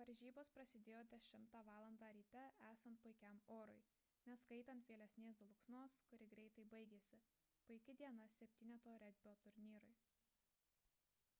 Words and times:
varžybos 0.00 0.50
prasidėjo 0.58 0.98
10:00 1.12 1.80
val 2.02 2.10
ryte 2.18 2.42
esant 2.68 3.00
puikiam 3.06 3.40
orui 3.56 3.80
neskaitant 4.32 4.86
vėlesnės 4.92 5.42
dulksnos 5.42 5.98
kuri 6.12 6.30
greitai 6.36 6.68
baigėsi– 6.78 7.22
puiki 7.70 7.98
diena 8.04 8.32
septyneto 8.38 8.96
regbio 9.08 9.36
turnyrui 9.48 9.98